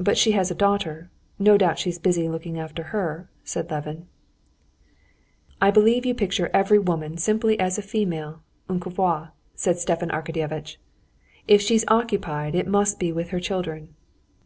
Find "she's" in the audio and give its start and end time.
1.78-1.98, 11.60-11.84